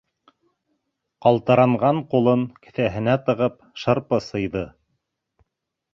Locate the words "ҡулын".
2.13-2.47